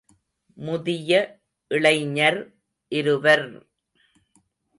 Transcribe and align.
முதிய 0.57 1.11
இளைஞர் 1.71 2.39
இருவர்…. 2.91 3.47